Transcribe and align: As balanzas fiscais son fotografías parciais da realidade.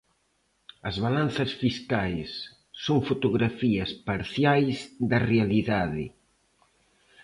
As 0.89 0.95
balanzas 1.05 1.51
fiscais 1.61 2.29
son 2.85 2.99
fotografías 3.09 3.91
parciais 4.09 4.77
da 5.09 5.19
realidade. 5.31 6.05